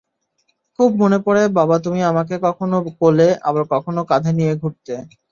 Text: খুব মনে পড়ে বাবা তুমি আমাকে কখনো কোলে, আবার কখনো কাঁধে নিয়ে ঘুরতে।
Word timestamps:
খুব 0.79 0.89
মনে 1.01 1.17
পড়ে 1.25 1.43
বাবা 1.57 1.75
তুমি 1.85 1.99
আমাকে 2.11 2.35
কখনো 2.45 2.77
কোলে, 2.99 3.27
আবার 3.47 3.63
কখনো 3.73 4.01
কাঁধে 4.09 4.31
নিয়ে 4.37 4.53
ঘুরতে। 4.61 4.93